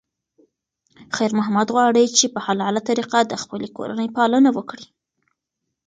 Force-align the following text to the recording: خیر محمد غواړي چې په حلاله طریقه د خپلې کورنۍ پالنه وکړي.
خیر 1.15 1.31
محمد 1.39 1.67
غواړي 1.75 2.05
چې 2.17 2.25
په 2.33 2.39
حلاله 2.45 2.81
طریقه 2.89 3.19
د 3.25 3.33
خپلې 3.43 3.67
کورنۍ 3.77 4.07
پالنه 4.17 4.49
وکړي. 4.57 4.87